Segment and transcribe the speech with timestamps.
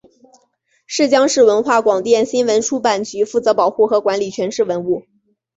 [0.97, 5.03] 内江市文化广电新闻出版局负责保护和管理全市文物。